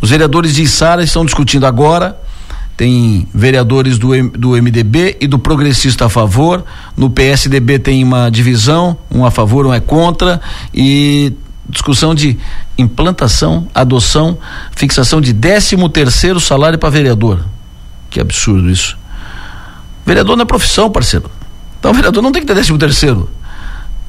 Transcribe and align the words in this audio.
Os 0.00 0.10
vereadores 0.10 0.54
de 0.54 0.62
Içara 0.62 1.02
estão 1.02 1.24
discutindo 1.24 1.66
agora 1.66 2.16
tem 2.78 3.26
vereadores 3.34 3.98
do, 3.98 4.10
do 4.30 4.50
MDB 4.50 5.16
e 5.20 5.26
do 5.26 5.36
progressista 5.36 6.06
a 6.06 6.08
favor. 6.08 6.64
No 6.96 7.10
PSDB 7.10 7.80
tem 7.80 8.04
uma 8.04 8.30
divisão, 8.30 8.96
um 9.10 9.24
a 9.24 9.32
favor, 9.32 9.66
um 9.66 9.74
é 9.74 9.80
contra. 9.80 10.40
E 10.72 11.32
discussão 11.68 12.14
de 12.14 12.38
implantação, 12.78 13.66
adoção, 13.74 14.38
fixação 14.76 15.20
de 15.20 15.34
13 15.34 15.76
terceiro 15.88 16.38
salário 16.38 16.78
para 16.78 16.88
vereador. 16.88 17.44
Que 18.08 18.20
absurdo 18.20 18.70
isso. 18.70 18.96
Vereador 20.06 20.36
não 20.36 20.44
é 20.44 20.46
profissão, 20.46 20.88
parceiro. 20.88 21.28
Então, 21.80 21.92
vereador 21.92 22.22
não 22.22 22.30
tem 22.30 22.42
que 22.42 22.46
ter 22.46 22.54
13 22.54 22.78
terceiro. 22.78 23.28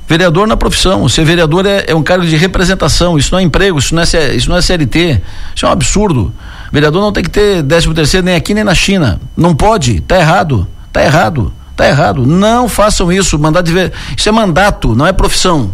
Vereador 0.10 0.48
na 0.48 0.58
profissão. 0.58 1.08
Ser 1.08 1.24
vereador 1.24 1.68
é, 1.68 1.86
é, 1.88 1.94
um 1.94 2.02
cargo 2.02 2.26
de 2.26 2.36
representação. 2.36 3.16
Isso 3.16 3.32
não 3.32 3.38
é 3.38 3.44
emprego, 3.44 3.78
isso 3.78 3.94
não 3.94 4.02
é, 4.02 4.36
isso 4.36 4.50
não 4.50 4.58
é 4.58 4.62
CLT. 4.62 5.22
Isso 5.56 5.68
é 5.68 5.70
um 5.70 5.72
absurdo. 5.72 6.34
Vereador 6.72 7.00
não 7.00 7.14
tem 7.14 7.24
que 7.24 7.30
ter 7.30 7.64
13 7.64 7.94
terceiro 7.94 8.26
nem 8.26 8.34
aqui 8.34 8.56
nem 8.56 8.64
na 8.64 8.74
China. 8.74 9.22
Não 9.38 9.56
pode. 9.56 10.02
Tá 10.02 10.18
errado. 10.18 10.68
Tá 10.92 11.04
errado. 11.04 11.54
Tá 11.76 11.88
errado. 11.88 12.26
Não 12.26 12.68
façam 12.68 13.12
isso. 13.12 13.38
Mandato 13.38 13.68
de 13.68 13.72
ver... 13.72 13.94
Isso 14.18 14.28
é 14.28 14.32
mandato, 14.32 14.96
não 14.96 15.06
é 15.06 15.14
profissão. 15.14 15.72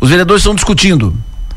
Os 0.00 0.10
vereadores 0.10 0.40
estão 0.40 0.56
discutindo. 0.56 1.14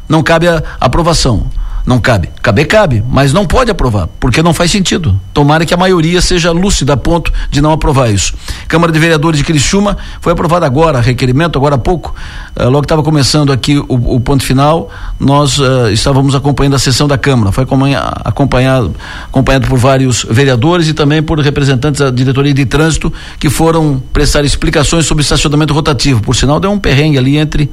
Não 0.08 0.22
cabe 0.22 0.48
a 0.48 0.62
aprovação. 0.80 1.50
Não 1.86 2.00
cabe. 2.00 2.30
Caber 2.42 2.68
cabe, 2.68 3.04
mas 3.08 3.32
não 3.32 3.46
pode 3.46 3.70
aprovar, 3.70 4.10
porque 4.20 4.42
não 4.42 4.54
faz 4.54 4.72
sentido. 4.72 5.20
Tomara 5.32 5.66
que 5.66 5.74
a 5.74 5.78
maioria 5.78 6.20
seja 6.20 6.52
lúcida 6.52 6.94
a 6.94 6.98
ponto 6.98 7.32
de 7.52 7.62
não 7.62 7.72
aprovar 7.72 8.12
isso. 8.12 8.34
Câmara 8.68 8.92
de 8.92 8.98
Vereadores 8.98 9.38
de 9.38 9.44
Criciúma 9.44 9.96
foi 10.20 10.34
aprovado 10.34 10.66
agora, 10.66 11.00
requerimento, 11.00 11.58
agora 11.60 11.76
há 11.76 11.78
pouco. 11.78 12.16
Uh, 12.56 12.70
logo 12.70 12.86
estava 12.86 13.04
começando 13.04 13.52
aqui 13.52 13.78
o, 13.78 14.16
o, 14.16 14.20
ponto 14.20 14.44
final, 14.44 14.90
nós 15.20 15.60
uh, 15.60 15.92
estávamos 15.92 16.34
acompanhando 16.34 16.76
a 16.76 16.80
sessão 16.80 17.08
da 17.08 17.20
Câmara. 17.20 17.52
Foi 17.52 17.64
acompanhado, 17.64 18.96
acompanhado 19.30 19.68
por 19.68 19.78
vários 19.78 20.26
vereadores 20.28 20.88
e 20.88 20.94
também 20.94 21.22
por 21.22 21.40
representantes 21.40 22.02
da 22.02 22.10
diretoria 22.10 22.54
de 22.54 22.66
trânsito 22.66 23.14
que 23.40 23.50
foram 23.50 24.02
prestar 24.12 24.44
explicações 24.44 25.06
sobre 25.06 25.22
estacionamento 25.22 25.72
rotativo. 25.72 26.20
Por 26.22 26.36
sinal, 26.36 26.60
deu 26.60 26.72
um 26.72 26.80
perrengue 26.80 27.20
ali 27.20 27.38
entre 27.38 27.70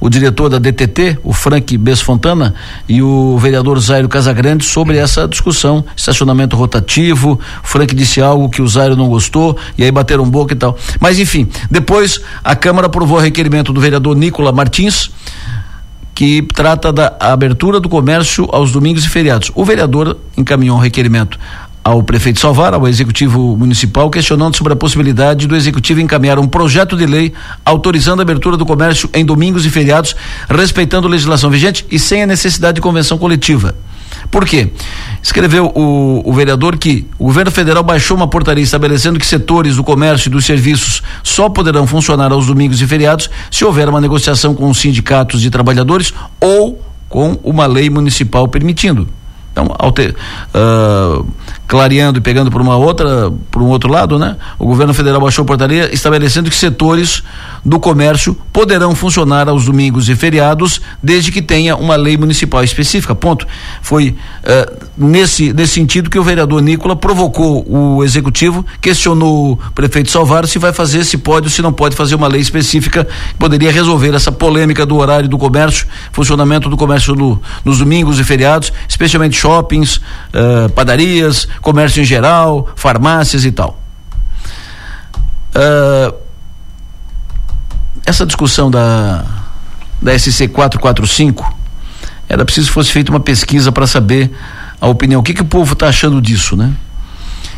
o 0.00 0.08
diretor 0.08 0.48
da 0.48 0.58
DTT, 0.58 1.18
o 1.24 1.32
Frank 1.32 1.76
Besfontana, 1.76 2.54
e 2.88 3.02
o 3.02 3.36
vereador 3.38 3.78
Zairo 3.80 4.08
Casagrande 4.08 4.64
sobre 4.64 4.96
essa 4.96 5.26
discussão, 5.26 5.84
estacionamento 5.96 6.56
rotativo. 6.56 7.38
Frank 7.62 7.94
disse 7.94 8.20
algo 8.20 8.48
que 8.48 8.62
o 8.62 8.68
Zairo 8.68 8.96
não 8.96 9.08
gostou, 9.08 9.56
e 9.76 9.84
aí 9.84 9.90
bateram 9.90 10.28
boca 10.28 10.54
e 10.54 10.56
tal. 10.56 10.76
Mas 11.00 11.18
enfim, 11.18 11.48
depois 11.70 12.20
a 12.44 12.54
Câmara 12.54 12.86
aprovou 12.86 13.18
o 13.18 13.20
requerimento 13.20 13.72
do 13.72 13.80
vereador 13.80 14.16
Nicola 14.16 14.52
Martins, 14.52 15.10
que 16.14 16.42
trata 16.52 16.92
da 16.92 17.16
abertura 17.20 17.78
do 17.78 17.88
comércio 17.88 18.48
aos 18.50 18.72
domingos 18.72 19.04
e 19.04 19.08
feriados. 19.08 19.52
O 19.54 19.64
vereador 19.64 20.18
encaminhou 20.36 20.76
um 20.76 20.80
requerimento 20.80 21.38
ao 21.88 22.02
prefeito 22.02 22.38
Salvar, 22.38 22.74
ao 22.74 22.86
executivo 22.86 23.56
municipal, 23.56 24.10
questionando 24.10 24.54
sobre 24.54 24.74
a 24.74 24.76
possibilidade 24.76 25.46
do 25.46 25.56
executivo 25.56 26.02
encaminhar 26.02 26.38
um 26.38 26.46
projeto 26.46 26.94
de 26.94 27.06
lei 27.06 27.32
autorizando 27.64 28.20
a 28.20 28.22
abertura 28.22 28.58
do 28.58 28.66
comércio 28.66 29.08
em 29.14 29.24
domingos 29.24 29.64
e 29.64 29.70
feriados, 29.70 30.14
respeitando 30.50 31.06
a 31.06 31.10
legislação 31.10 31.48
vigente 31.48 31.86
e 31.90 31.98
sem 31.98 32.22
a 32.22 32.26
necessidade 32.26 32.74
de 32.74 32.82
convenção 32.82 33.16
coletiva. 33.16 33.74
Por 34.30 34.44
quê? 34.44 34.70
Escreveu 35.22 35.72
o, 35.74 36.28
o, 36.28 36.32
vereador 36.34 36.76
que 36.76 37.06
o 37.18 37.24
governo 37.24 37.50
federal 37.50 37.82
baixou 37.82 38.18
uma 38.18 38.28
portaria 38.28 38.62
estabelecendo 38.62 39.18
que 39.18 39.26
setores 39.26 39.76
do 39.76 39.82
comércio 39.82 40.28
e 40.28 40.30
dos 40.30 40.44
serviços 40.44 41.02
só 41.22 41.48
poderão 41.48 41.86
funcionar 41.86 42.30
aos 42.32 42.46
domingos 42.46 42.82
e 42.82 42.86
feriados 42.86 43.30
se 43.50 43.64
houver 43.64 43.88
uma 43.88 44.00
negociação 44.00 44.54
com 44.54 44.68
os 44.68 44.78
sindicatos 44.78 45.40
de 45.40 45.48
trabalhadores 45.48 46.12
ou 46.38 46.84
com 47.08 47.38
uma 47.42 47.64
lei 47.64 47.88
municipal 47.88 48.46
permitindo. 48.46 49.08
Então, 49.58 49.74
alter, 49.76 50.14
uh, 50.54 51.26
clareando 51.66 52.18
e 52.18 52.20
pegando 52.20 52.48
por 52.48 52.60
uma 52.60 52.76
outra, 52.76 53.30
por 53.50 53.60
um 53.60 53.66
outro 53.66 53.90
lado, 53.90 54.18
né? 54.18 54.36
O 54.56 54.64
governo 54.64 54.94
federal 54.94 55.20
baixou 55.20 55.42
a 55.42 55.46
portaria 55.46 55.92
estabelecendo 55.92 56.48
que 56.48 56.54
setores 56.56 57.24
do 57.64 57.80
comércio 57.80 58.36
poderão 58.52 58.94
funcionar 58.94 59.48
aos 59.48 59.64
domingos 59.64 60.08
e 60.08 60.14
feriados, 60.14 60.80
desde 61.02 61.32
que 61.32 61.42
tenha 61.42 61.76
uma 61.76 61.96
lei 61.96 62.16
municipal 62.16 62.62
específica. 62.62 63.16
Ponto. 63.16 63.46
Foi 63.82 64.10
uh, 64.44 64.86
nesse 64.96 65.52
nesse 65.52 65.74
sentido 65.74 66.08
que 66.08 66.18
o 66.18 66.22
vereador 66.22 66.62
Nicola 66.62 66.94
provocou 66.94 67.64
o 67.68 68.04
executivo, 68.04 68.64
questionou 68.80 69.54
o 69.54 69.72
prefeito 69.72 70.10
Salvaro 70.10 70.46
se 70.46 70.58
vai 70.58 70.72
fazer, 70.72 71.04
se 71.04 71.18
pode 71.18 71.46
ou 71.46 71.50
se 71.50 71.62
não 71.62 71.72
pode 71.72 71.96
fazer 71.96 72.14
uma 72.14 72.28
lei 72.28 72.40
específica 72.40 73.04
que 73.04 73.34
poderia 73.38 73.72
resolver 73.72 74.14
essa 74.14 74.30
polêmica 74.30 74.86
do 74.86 74.96
horário 74.96 75.28
do 75.28 75.36
comércio, 75.36 75.86
funcionamento 76.12 76.68
do 76.68 76.76
comércio 76.76 77.14
do, 77.14 77.42
nos 77.64 77.78
domingos 77.78 78.20
e 78.20 78.24
feriados, 78.24 78.72
especialmente 78.88 79.36
shoppings, 79.48 79.96
uh, 79.96 80.68
padarias, 80.74 81.48
comércio 81.62 82.02
em 82.02 82.04
geral, 82.04 82.68
farmácias 82.76 83.46
e 83.46 83.50
tal. 83.50 83.80
Uh, 85.54 86.14
essa 88.04 88.26
discussão 88.26 88.70
da, 88.70 89.24
da 90.00 90.18
SC 90.18 90.48
445 90.48 91.56
era 92.28 92.44
preciso 92.44 92.68
que 92.68 92.74
fosse 92.74 92.92
feita 92.92 93.10
uma 93.10 93.20
pesquisa 93.20 93.72
para 93.72 93.86
saber 93.86 94.30
a 94.78 94.86
opinião, 94.86 95.20
o 95.20 95.24
que, 95.24 95.32
que 95.32 95.40
o 95.40 95.46
povo 95.46 95.72
está 95.72 95.88
achando 95.88 96.20
disso, 96.20 96.54
né? 96.54 96.72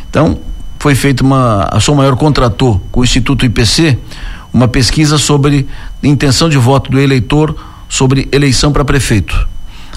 Então, 0.09 0.39
foi 0.79 0.95
feita 0.95 1.23
uma. 1.23 1.67
A 1.71 1.79
Som 1.79 1.95
Maior 1.95 2.15
contratou 2.15 2.81
com 2.91 3.01
o 3.01 3.03
Instituto 3.03 3.45
IPC 3.45 3.97
uma 4.51 4.67
pesquisa 4.67 5.17
sobre 5.17 5.67
intenção 6.01 6.49
de 6.49 6.57
voto 6.57 6.89
do 6.89 6.99
eleitor 6.99 7.55
sobre 7.87 8.27
eleição 8.31 8.71
para 8.71 8.83
prefeito. 8.83 9.47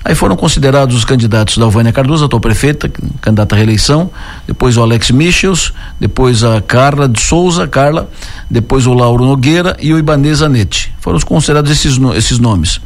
Aí 0.04 0.14
foram 0.14 0.36
considerados 0.36 0.94
os 0.94 1.04
candidatos 1.04 1.56
da 1.56 1.64
Alvânia 1.64 1.90
Cardoso, 1.90 2.26
atual 2.26 2.38
prefeita, 2.38 2.90
candidata 3.22 3.54
à 3.54 3.56
reeleição, 3.56 4.10
depois 4.46 4.76
o 4.76 4.82
Alex 4.82 5.10
Michels, 5.10 5.72
depois 5.98 6.44
a 6.44 6.60
Carla 6.60 7.08
de 7.08 7.22
Souza, 7.22 7.66
Carla, 7.66 8.10
depois 8.50 8.86
o 8.86 8.92
Lauro 8.92 9.24
Nogueira 9.24 9.74
e 9.80 9.94
o 9.94 9.98
Ibanez 9.98 10.42
Anete. 10.42 10.92
Foram 11.00 11.18
considerados 11.20 11.70
esses, 11.70 11.98
esses 12.16 12.38
nomes. 12.38 12.82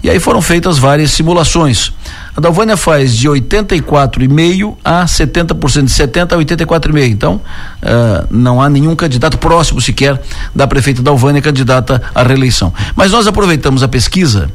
E 0.00 0.08
aí 0.08 0.20
foram 0.20 0.40
feitas 0.40 0.78
várias 0.78 1.10
simulações. 1.10 1.92
A 2.36 2.40
Dalvânia 2.40 2.76
faz 2.76 3.16
de 3.16 3.28
84,5 3.28 4.76
a 4.84 5.04
70%, 5.04 5.84
de 5.84 5.90
70 5.90 6.36
a 6.36 6.38
84,5. 6.38 7.10
Então, 7.10 7.34
uh, 7.34 8.26
não 8.30 8.62
há 8.62 8.68
nenhum 8.68 8.94
candidato 8.94 9.38
próximo 9.38 9.80
sequer 9.80 10.20
da 10.54 10.68
prefeita 10.68 11.02
Dalvânia 11.02 11.42
candidata 11.42 12.00
à 12.14 12.22
reeleição. 12.22 12.72
Mas 12.94 13.10
nós 13.10 13.26
aproveitamos 13.26 13.82
a 13.82 13.88
pesquisa 13.88 14.48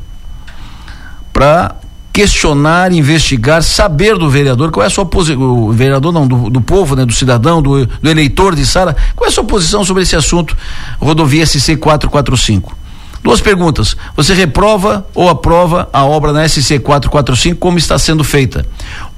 para 1.34 1.76
questionar, 2.16 2.94
investigar, 2.94 3.62
saber 3.62 4.18
do 4.18 4.30
vereador 4.30 4.72
qual 4.72 4.86
é 4.86 4.88
a 4.88 4.90
sua 4.90 5.06
posição, 5.06 5.38
o 5.42 5.74
vereador 5.74 6.14
não, 6.14 6.26
do, 6.26 6.50
do 6.50 6.62
povo, 6.62 6.96
né, 6.96 7.06
do 7.06 7.12
cidadão, 7.12 7.62
do, 7.62 7.86
do, 7.86 8.10
eleitor 8.10 8.56
de 8.56 8.66
Sara, 8.66 8.96
qual 9.14 9.26
é 9.26 9.30
a 9.30 9.34
sua 9.34 9.44
posição 9.44 9.84
sobre 9.84 10.04
esse 10.04 10.16
assunto, 10.16 10.56
rodovia 10.98 11.46
SC 11.46 11.76
445. 11.76 12.74
Duas 13.22 13.42
perguntas. 13.42 13.98
Você 14.16 14.34
reprova 14.34 15.06
ou 15.14 15.28
aprova 15.28 15.90
a 15.92 16.06
obra 16.06 16.32
na 16.32 16.48
SC 16.48 16.80
445 16.80 17.60
como 17.60 17.78
está 17.78 18.00
sendo 18.00 18.24
feita? 18.24 18.66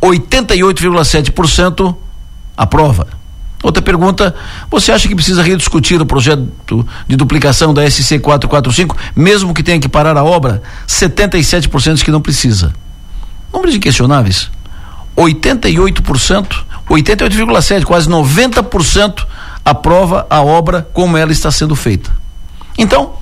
88,7% 0.01 1.95
aprova. 2.57 3.05
Outra 3.61 3.83
pergunta, 3.83 4.33
você 4.71 4.91
acha 4.91 5.07
que 5.07 5.13
precisa 5.13 5.43
rediscutir 5.43 6.01
o 6.01 6.05
projeto 6.05 6.47
de 7.07 7.15
duplicação 7.15 7.75
da 7.75 7.87
SC 7.87 8.17
445, 8.17 8.97
mesmo 9.15 9.53
que 9.53 9.61
tenha 9.61 9.79
que 9.79 9.89
parar 9.89 10.17
a 10.17 10.23
obra? 10.23 10.63
77% 10.87 11.93
diz 11.93 12.01
que 12.01 12.09
não 12.09 12.21
precisa. 12.21 12.73
Números 13.51 13.75
inquestionáveis. 13.75 14.49
88%, 15.17 16.63
88,7%, 16.89 17.83
quase 17.85 18.09
90% 18.09 19.25
aprova 19.65 20.27
a 20.29 20.41
obra 20.41 20.87
como 20.93 21.17
ela 21.17 21.31
está 21.31 21.51
sendo 21.51 21.75
feita. 21.75 22.11
Então, 22.77 23.13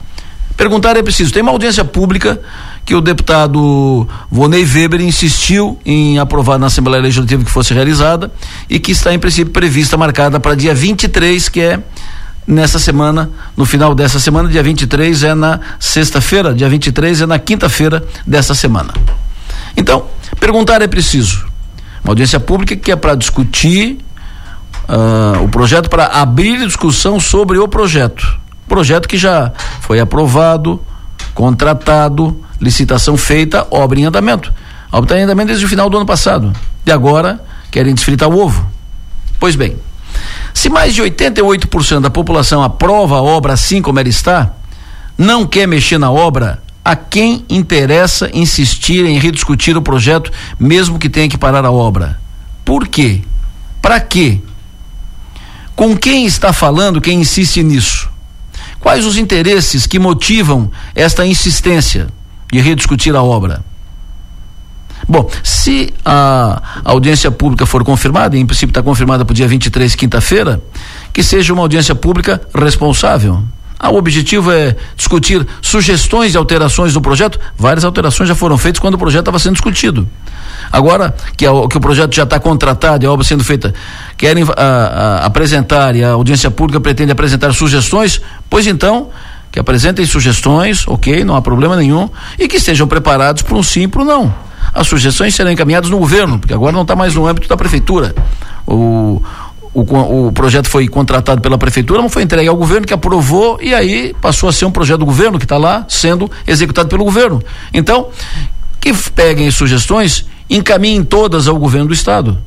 perguntar 0.58 0.98
é 0.98 1.02
preciso. 1.02 1.32
Tem 1.32 1.42
uma 1.42 1.52
audiência 1.52 1.86
pública 1.86 2.40
que 2.86 2.94
o 2.94 3.02
deputado 3.02 4.08
Vonei 4.30 4.64
Weber 4.64 5.02
insistiu 5.02 5.80
em 5.86 6.20
aprovar 6.20 6.60
na 6.60 6.68
Assembleia 6.68 7.02
Legislativa 7.02 7.44
que 7.44 7.50
fosse 7.50 7.74
realizada 7.74 8.32
e 8.70 8.78
que 8.78 8.92
está 8.92 9.14
em 9.14 9.18
princípio 9.18 9.52
prevista 9.52 9.98
marcada 9.98 10.40
para 10.40 10.54
dia 10.54 10.76
23, 10.76 11.50
que 11.50 11.62
é 11.62 11.80
nessa 12.46 12.78
semana, 12.78 13.32
no 13.58 13.66
final 13.66 13.96
dessa 13.96 14.20
semana, 14.20 14.48
dia 14.48 14.62
23 14.62 15.24
é 15.24 15.34
na 15.34 15.60
sexta-feira, 15.80 16.54
dia 16.54 16.70
23 16.70 17.22
é 17.22 17.26
na 17.26 17.40
quinta-feira 17.40 18.04
dessa 18.28 18.54
semana. 18.54 18.94
Então, 19.76 20.06
perguntar 20.40 20.82
é 20.82 20.88
preciso. 20.88 21.46
Uma 22.04 22.12
audiência 22.12 22.40
pública 22.40 22.76
que 22.76 22.92
é 22.92 22.96
para 22.96 23.16
discutir 23.16 23.98
uh, 24.88 25.44
o 25.44 25.50
projeto, 25.50 25.90
para 25.90 26.06
abrir 26.06 26.66
discussão 26.66 27.20
sobre 27.20 27.58
o 27.58 27.68
projeto. 27.68 28.40
Projeto 28.68 29.08
que 29.08 29.18
já 29.18 29.52
foi 29.82 30.00
aprovado, 30.00 30.82
contratado, 31.34 32.44
licitação 32.60 33.18
feita, 33.18 33.68
obra 33.70 34.00
em 34.00 34.06
andamento. 34.06 34.54
A 34.92 34.98
obra 34.98 35.08
está 35.08 35.20
em 35.20 35.24
andamento 35.24 35.48
desde 35.48 35.66
o 35.66 35.70
final 35.70 35.90
do 35.90 35.98
ano 35.98 36.06
passado. 36.06 36.54
E 36.86 36.92
agora 36.92 37.44
querem 37.72 37.94
desfritar 37.94 38.30
o 38.30 38.40
ovo. 38.40 38.66
Pois 39.40 39.56
bem, 39.56 39.76
se 40.54 40.70
mais 40.70 40.96
de 40.96 41.04
88% 41.04 42.00
da 42.00 42.10
população 42.10 42.64
aprova 42.64 43.18
a 43.18 43.22
obra 43.22 43.54
assim 43.54 43.82
como 43.82 44.00
ela 44.00 44.08
está, 44.08 44.54
não 45.18 45.46
quer 45.46 45.68
mexer 45.68 45.98
na 45.98 46.12
obra, 46.12 46.62
A 46.86 46.96
quem 46.96 47.44
interessa 47.50 48.30
insistir 48.32 49.04
em 49.06 49.18
rediscutir 49.18 49.76
o 49.76 49.82
projeto, 49.82 50.32
mesmo 50.60 51.00
que 51.00 51.10
tenha 51.10 51.28
que 51.28 51.36
parar 51.36 51.66
a 51.66 51.72
obra? 51.72 52.22
Por 52.64 52.88
quê? 52.88 53.22
Para 53.82 54.00
quê? 54.00 54.40
Com 55.76 55.98
quem 55.98 56.28
está 56.28 56.54
falando 56.54 57.02
quem 57.02 57.20
insiste 57.20 57.64
nisso? 57.64 58.08
Quais 58.80 59.04
os 59.04 59.18
interesses 59.18 59.88
que 59.88 59.98
motivam 59.98 60.72
esta 60.94 61.26
insistência 61.26 62.08
de 62.52 62.62
rediscutir 62.62 63.16
a 63.16 63.24
obra? 63.24 63.66
Bom, 65.10 65.28
se 65.44 65.92
a 66.06 66.62
audiência 66.84 67.32
pública 67.32 67.66
for 67.66 67.84
confirmada, 67.84 68.38
e 68.38 68.40
em 68.40 68.46
princípio 68.46 68.72
está 68.72 68.84
confirmada 68.84 69.26
para 69.26 69.34
o 69.34 69.36
dia 69.36 69.48
23, 69.48 69.96
quinta-feira, 69.96 70.62
que 71.12 71.24
seja 71.24 71.52
uma 71.52 71.64
audiência 71.64 71.96
pública 71.96 72.42
responsável. 72.54 73.44
Ah, 73.86 73.92
o 73.92 73.98
objetivo 73.98 74.52
é 74.52 74.76
discutir 74.98 75.46
sugestões 75.62 76.34
e 76.34 76.38
alterações 76.38 76.92
do 76.92 77.00
projeto. 77.00 77.40
Várias 77.56 77.86
alterações 77.86 78.28
já 78.28 78.34
foram 78.34 78.58
feitas 78.58 78.80
quando 78.80 78.96
o 78.96 78.98
projeto 78.98 79.22
estava 79.22 79.38
sendo 79.38 79.54
discutido. 79.54 80.08
Agora 80.72 81.16
que, 81.38 81.46
a, 81.46 81.52
que 81.70 81.78
o 81.78 81.80
projeto 81.80 82.16
já 82.16 82.24
está 82.24 82.40
contratado 82.40 83.06
e 83.06 83.08
a 83.08 83.12
obra 83.12 83.24
sendo 83.24 83.44
feita, 83.44 83.76
querem 84.18 84.44
a, 84.58 84.64
a, 84.64 85.26
apresentar 85.28 85.96
e 85.96 86.04
a 86.04 86.14
audiência 86.14 86.50
pública 86.50 86.80
pretende 86.80 87.12
apresentar 87.12 87.54
sugestões, 87.54 88.20
pois 88.50 88.66
então 88.66 89.12
que 89.52 89.60
apresentem 89.60 90.04
sugestões, 90.04 90.88
ok, 90.88 91.24
não 91.24 91.36
há 91.36 91.42
problema 91.42 91.76
nenhum, 91.76 92.10
e 92.40 92.48
que 92.48 92.58
estejam 92.58 92.88
preparados 92.88 93.44
para 93.44 93.56
um 93.56 93.62
sim 93.62 93.88
para 93.88 94.02
um 94.02 94.06
não. 94.06 94.34
As 94.74 94.88
sugestões 94.88 95.36
serão 95.36 95.52
encaminhadas 95.52 95.92
no 95.92 96.00
governo, 96.00 96.40
porque 96.40 96.56
agora 96.56 96.72
não 96.72 96.82
está 96.82 96.96
mais 96.96 97.14
no 97.14 97.28
âmbito 97.28 97.48
da 97.48 97.56
prefeitura. 97.56 98.16
O, 98.66 99.22
o, 99.76 100.28
o 100.28 100.32
projeto 100.32 100.70
foi 100.70 100.88
contratado 100.88 101.42
pela 101.42 101.58
prefeitura, 101.58 102.02
mas 102.02 102.14
foi 102.14 102.24
entregue 102.24 102.48
ao 102.48 102.56
governo 102.56 102.88
que 102.88 102.94
aprovou 102.94 103.60
e 103.62 103.74
aí 103.74 104.16
passou 104.22 104.48
a 104.48 104.54
ser 104.54 104.64
um 104.64 104.72
projeto 104.72 105.00
do 105.00 105.06
governo 105.06 105.38
que 105.38 105.44
está 105.44 105.58
lá 105.58 105.86
sendo 105.90 106.32
executado 106.48 106.88
pelo 106.88 107.04
governo. 107.04 107.44
Então, 107.74 108.08
que 108.80 108.94
peguem 109.12 109.52
sugestões, 109.52 110.26
encaminhem 110.50 111.04
todas 111.04 111.50
ao 111.50 111.58
governo 111.58 111.88
do 111.88 111.94
estado 111.94 112.38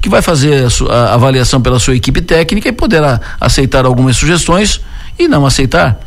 que 0.00 0.08
vai 0.08 0.22
fazer 0.22 0.64
a, 0.88 0.94
a, 0.94 1.14
avaliação 1.14 1.60
pela 1.60 1.80
sua 1.80 1.96
equipe 1.96 2.20
técnica 2.20 2.68
e 2.68 2.72
poderá 2.72 3.20
aceitar 3.40 3.84
algumas 3.84 4.16
sugestões 4.16 4.80
e 5.18 5.26
não 5.26 5.44
aceitar 5.44 5.98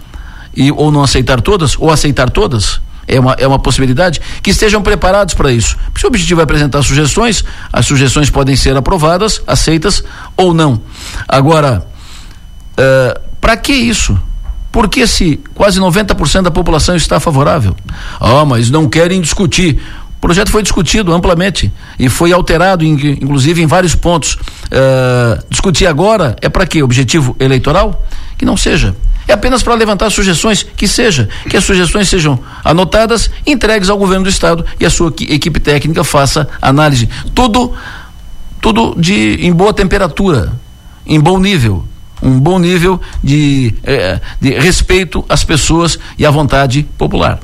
e 0.55 0.71
ou 0.71 0.89
não 0.89 1.03
aceitar 1.03 1.41
todas 1.41 1.75
ou 1.77 1.91
aceitar 1.91 2.29
todas 2.29 2.79
é 3.09 3.19
uma, 3.19 3.33
é 3.33 3.47
uma 3.47 3.57
possibilidade, 3.57 4.21
que 4.41 4.51
estejam 4.51 4.81
preparados 4.81 5.33
para 5.33 5.51
isso. 5.51 5.75
Se 5.97 6.05
o 6.05 6.07
objetivo 6.07 6.39
é 6.39 6.43
apresentar 6.43 6.83
sugestões, 6.83 7.43
as 7.73 7.85
sugestões 7.85 8.29
podem 8.29 8.55
ser 8.55 8.77
aprovadas, 8.77 9.41
aceitas 9.47 10.03
ou 10.37 10.53
não. 10.53 10.79
Agora, 11.27 11.85
uh, 12.77 12.81
eh, 12.81 13.21
para 13.41 13.57
que 13.57 13.73
isso? 13.73 14.17
Porque 14.71 15.07
se 15.07 15.39
quase 15.55 15.79
90% 15.79 16.43
da 16.43 16.51
população 16.51 16.95
está 16.95 17.19
favorável? 17.19 17.75
Ah, 18.19 18.45
mas 18.45 18.69
não 18.69 18.87
querem 18.87 19.19
discutir. 19.19 19.81
O 20.17 20.21
projeto 20.21 20.51
foi 20.51 20.61
discutido 20.61 21.11
amplamente 21.11 21.71
e 21.97 22.07
foi 22.07 22.31
alterado, 22.31 22.85
inclusive, 22.85 23.63
em 23.63 23.65
vários 23.65 23.95
pontos. 23.95 24.35
Uh, 24.35 25.43
discutir 25.49 25.87
agora 25.87 26.35
é 26.41 26.49
para 26.49 26.67
quê? 26.67 26.83
Objetivo 26.83 27.35
eleitoral? 27.39 28.05
Que 28.37 28.45
não 28.45 28.55
seja 28.55 28.95
é 29.29 29.33
apenas 29.33 29.61
para 29.61 29.75
levantar 29.75 30.09
sugestões, 30.09 30.63
que 30.63 30.87
seja, 30.87 31.29
que 31.47 31.55
as 31.55 31.63
sugestões 31.63 32.09
sejam 32.09 32.39
anotadas, 32.63 33.29
entregues 33.45 33.89
ao 33.89 33.97
governo 33.97 34.23
do 34.23 34.29
estado 34.29 34.65
e 34.79 34.85
a 34.85 34.89
sua 34.89 35.13
equipe 35.21 35.59
técnica 35.59 36.03
faça 36.03 36.47
análise. 36.61 37.07
Tudo, 37.35 37.73
tudo 38.59 38.95
de 38.97 39.35
em 39.45 39.53
boa 39.53 39.73
temperatura, 39.73 40.51
em 41.05 41.19
bom 41.19 41.39
nível, 41.39 41.85
um 42.21 42.39
bom 42.39 42.59
nível 42.59 42.99
de, 43.23 43.73
eh, 43.83 44.19
de 44.41 44.51
respeito 44.59 45.23
às 45.29 45.43
pessoas 45.43 45.97
e 46.17 46.25
à 46.25 46.31
vontade 46.31 46.83
popular. 46.97 47.39